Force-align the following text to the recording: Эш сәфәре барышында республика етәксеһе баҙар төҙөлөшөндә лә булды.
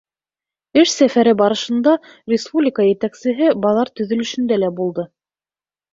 Эш 0.83 0.93
сәфәре 0.93 1.33
барышында 1.41 1.93
республика 2.35 2.85
етәксеһе 2.89 3.53
баҙар 3.67 3.95
төҙөлөшөндә 4.01 4.63
лә 4.65 4.73
булды. 4.81 5.07